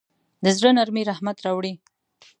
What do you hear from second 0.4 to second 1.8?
د زړه نرمي رحمت راوړي.